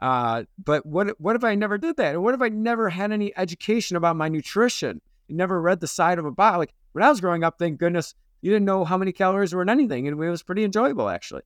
Uh, 0.00 0.44
but 0.56 0.86
what 0.86 1.20
what 1.20 1.36
if 1.36 1.44
I 1.44 1.54
never 1.54 1.76
did 1.76 1.98
that? 1.98 2.14
And 2.14 2.22
what 2.22 2.32
if 2.32 2.40
I 2.40 2.48
never 2.48 2.88
had 2.88 3.12
any 3.12 3.36
education 3.36 3.98
about 3.98 4.16
my 4.16 4.30
nutrition? 4.30 5.02
Never 5.28 5.60
read 5.60 5.80
the 5.80 5.86
side 5.86 6.18
of 6.18 6.24
a 6.24 6.30
bottle. 6.30 6.60
Like 6.60 6.72
when 6.92 7.04
I 7.04 7.10
was 7.10 7.20
growing 7.20 7.44
up, 7.44 7.58
thank 7.58 7.78
goodness 7.78 8.14
you 8.40 8.50
didn't 8.50 8.64
know 8.64 8.86
how 8.86 8.96
many 8.96 9.12
calories 9.12 9.54
were 9.54 9.60
in 9.60 9.68
anything, 9.68 10.08
and 10.08 10.18
it 10.18 10.30
was 10.30 10.42
pretty 10.42 10.64
enjoyable 10.64 11.10
actually. 11.10 11.42